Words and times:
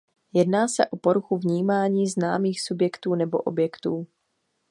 Jedná 0.33 0.67
se 0.67 0.87
o 0.87 0.97
poruchu 0.97 1.37
vnímání 1.37 2.07
známých 2.07 2.61
subjektů 2.61 3.15
nebo 3.15 3.37
objektů. 3.37 4.07